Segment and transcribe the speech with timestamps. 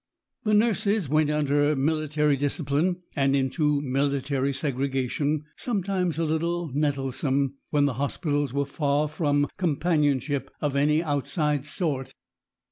[0.45, 7.85] The nurses went under military discipline and into military segregation sometimes a little nettlesome, when
[7.85, 12.15] the hospitals were far from companionship of any outside sort.